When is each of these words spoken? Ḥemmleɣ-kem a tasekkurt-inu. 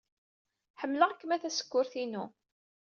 Ḥemmleɣ-kem 0.81 1.33
a 1.35 1.37
tasekkurt-inu. 1.41 2.25